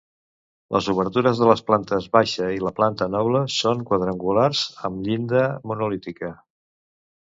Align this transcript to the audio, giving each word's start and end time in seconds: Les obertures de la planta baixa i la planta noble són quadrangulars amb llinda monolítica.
Les 0.75 0.87
obertures 0.93 1.41
de 1.41 1.49
la 1.49 1.57
planta 1.67 1.99
baixa 2.17 2.49
i 2.57 2.65
la 2.65 2.73
planta 2.81 3.11
noble 3.19 3.45
són 3.59 3.87
quadrangulars 3.93 4.67
amb 4.93 5.09
llinda 5.09 5.49
monolítica. 5.75 6.37